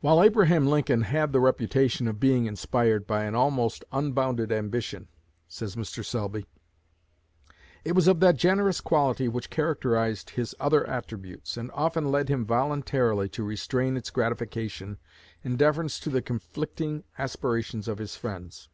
[0.00, 5.08] "While Abraham Lincoln had the reputation of being inspired by an almost unbounded ambition,"
[5.46, 6.02] says Mr.
[6.02, 6.46] Selby,
[7.84, 12.46] "it was of that generous quality which characterized his other attributes, and often led him
[12.46, 14.96] voluntarily to restrain its gratification
[15.44, 18.70] in deference to the conflicting aspirations of his friends.